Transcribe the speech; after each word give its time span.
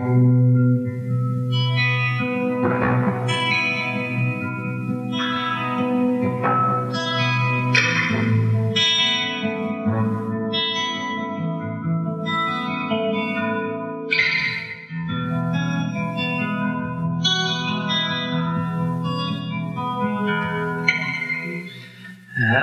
Out 0.00 0.06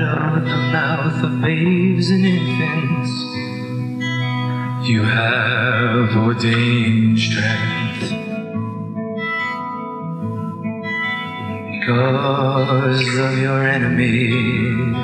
of 0.00 0.44
the 0.44 0.56
mouth 0.72 1.24
of 1.24 1.40
babes 1.42 2.08
and 2.10 2.24
infants, 2.24 3.10
you 4.88 5.02
have 5.02 6.16
ordained 6.16 7.18
strength. 7.18 8.12
Because 11.80 13.18
of 13.18 13.38
your 13.38 13.66
enemies, 13.66 14.94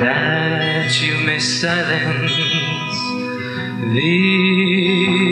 that 0.00 0.98
you 1.02 1.26
may 1.26 1.38
silence 1.38 2.32
the 3.92 5.31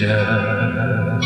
Oh 0.00 1.20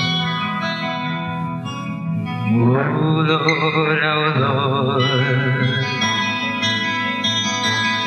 Lord, 3.29 4.03
our 4.03 4.41
Lord, 4.41 5.03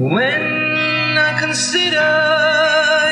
When 0.00 1.18
I 1.18 1.36
consider 1.38 2.10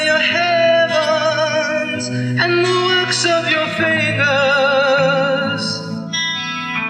your 0.09 0.23
heavens 0.37 2.09
and 2.09 2.65
the 2.65 2.77
works 2.89 3.27
of 3.27 3.51
your 3.51 3.67
fingers, 3.77 5.63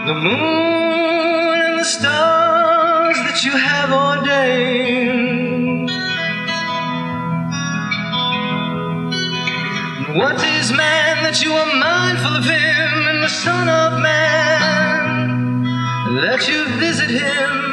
the 0.07 0.15
moon 0.15 1.59
and 1.67 1.81
the 1.81 1.85
stars 1.85 3.17
that 3.27 3.43
you 3.45 3.57
have 3.57 3.91
ordained. 3.91 5.91
What 10.17 10.41
is 10.45 10.71
man 10.71 11.25
that 11.25 11.43
you 11.43 11.53
are 11.53 11.75
mindful 11.75 12.37
of 12.37 12.45
him, 12.45 13.09
and 13.09 13.21
the 13.21 13.29
Son 13.29 13.69
of 13.69 14.01
Man 14.01 15.65
that 16.23 16.47
you 16.49 16.69
visit 16.79 17.11
him? 17.11 17.69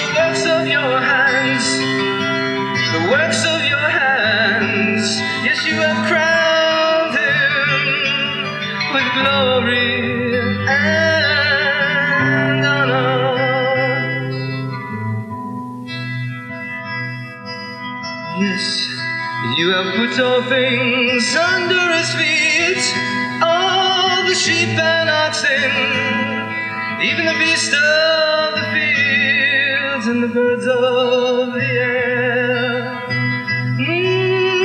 the 0.00 0.14
works 0.16 0.44
of 0.46 0.66
your 0.66 0.98
hands. 1.00 1.66
The 2.76 3.10
works 3.10 3.44
of 3.46 3.60
your 3.64 3.78
hands. 4.00 5.18
Yes, 5.44 5.66
you 5.66 5.74
have 5.74 6.06
crowned 6.08 7.16
him 7.18 8.94
with 8.94 9.08
glory 9.22 9.59
Yes, 18.40 18.88
you 19.58 19.68
have 19.68 19.94
put 19.96 20.18
all 20.18 20.42
things 20.44 21.36
under 21.36 21.92
his 21.92 22.14
feet, 22.14 22.82
all 23.42 24.24
the 24.26 24.34
sheep 24.34 24.78
and 24.78 25.10
oxen, 25.10 25.70
even 27.02 27.26
the 27.26 27.34
beasts 27.38 27.74
of 27.74 28.54
the 28.54 28.64
fields 28.72 30.06
and 30.06 30.22
the 30.22 30.28
birds 30.28 30.66
of 30.66 31.52
the 31.52 31.66
air. 31.66 33.04
Mm, 33.76 34.56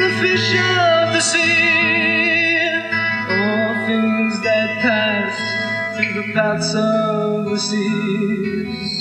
the 0.00 0.12
fish 0.22 0.54
of 0.54 1.12
the 1.12 1.20
sea, 1.20 2.70
all 3.28 3.74
things 3.86 4.40
that 4.42 4.78
pass 4.80 5.36
through 5.98 6.14
the 6.22 6.32
paths 6.32 6.74
of 6.74 7.44
the 7.50 7.58
seas. 7.58 8.93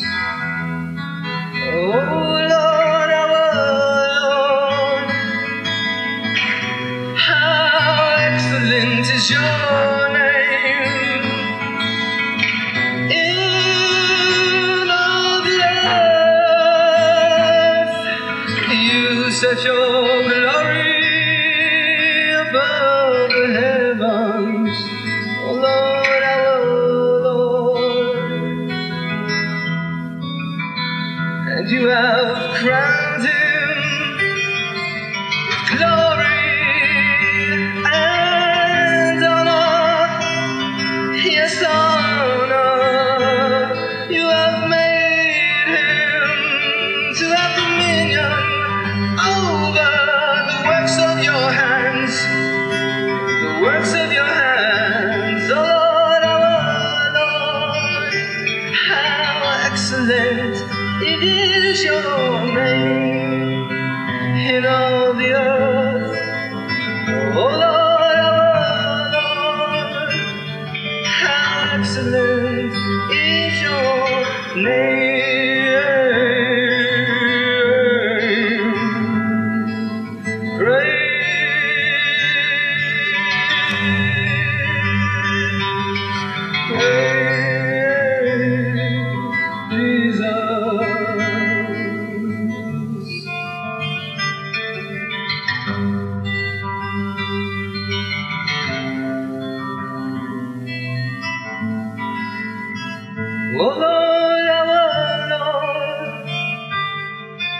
Set 19.44 19.60
your 19.66 20.24
glory 20.24 21.04
above 22.48 23.30
the 23.30 23.46
heavens, 23.60 24.78
oh 25.44 25.54
Lord, 25.66 26.24
our 26.24 26.64
Lord 27.22 28.70
and 31.58 31.66
you 31.70 31.84
have 31.88 32.38
crowned 32.62 33.26
him 33.28 33.78
with 35.50 35.68
glory 35.78 36.40
and 37.84 39.24
honor. 39.26 40.08
Yes, 41.18 41.56
honor. 41.68 42.64
You 44.10 44.24
have 44.30 44.70
made 44.70 44.83
Lord, 67.36 69.14
excellent 71.74 72.74
is 73.14 73.62
your 73.62 74.64
name. 74.64 75.03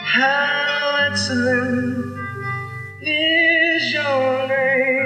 how 0.04 1.06
excellent 1.08 2.18
is 3.02 3.94
your 3.94 4.48
name. 4.48 5.03